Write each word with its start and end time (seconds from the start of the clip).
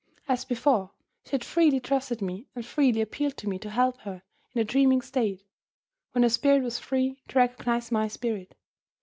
As 0.27 0.45
before, 0.45 0.89
she 1.25 1.29
had 1.33 1.43
freely 1.43 1.79
trusted 1.79 2.23
me 2.23 2.47
and 2.55 2.65
freely 2.65 3.01
appealed 3.01 3.37
to 3.37 3.47
me 3.47 3.59
to 3.59 3.69
help 3.69 3.99
her, 3.99 4.23
in 4.51 4.57
the 4.59 4.63
dreaming 4.65 5.03
state, 5.03 5.43
when 6.13 6.23
her 6.23 6.29
spirit 6.29 6.63
was 6.63 6.79
free 6.79 7.21
to 7.27 7.37
recognize 7.37 7.91
my 7.91 8.07
spirit. 8.07 8.55